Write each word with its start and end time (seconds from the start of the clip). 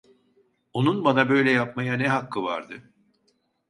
Onun 0.73 1.05
bana 1.05 1.29
böyle 1.29 1.51
yapmaya 1.51 1.93
ne 1.97 2.07
hakkı 2.07 2.43
vardı? 2.43 2.93